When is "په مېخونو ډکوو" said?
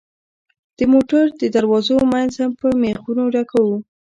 2.61-3.77